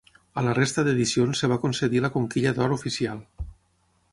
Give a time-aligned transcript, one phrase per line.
[0.41, 3.21] A la resta d'edicions es va concedir la Conquilla d'Or oficial.